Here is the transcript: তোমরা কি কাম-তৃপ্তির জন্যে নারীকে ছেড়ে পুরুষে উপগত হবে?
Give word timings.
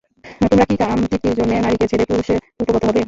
তোমরা 0.41 0.65
কি 0.65 0.75
কাম-তৃপ্তির 0.81 1.37
জন্যে 1.39 1.55
নারীকে 1.57 1.85
ছেড়ে 1.91 2.05
পুরুষে 2.09 2.33
উপগত 2.61 2.83
হবে? 2.83 2.99